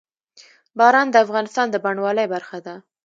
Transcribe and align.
باران 0.77 1.07
د 1.11 1.15
افغانستان 1.25 1.67
د 1.71 1.75
بڼوالۍ 1.83 2.25
برخه 2.33 2.57
ده. 2.65 2.75